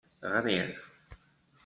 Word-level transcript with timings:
Ɣṛiɣ. 0.33 0.69